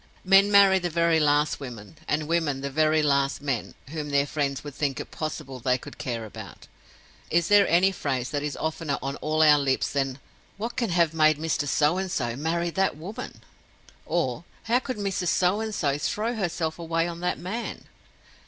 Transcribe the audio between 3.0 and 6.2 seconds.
last men, whom their friends would think it possible they could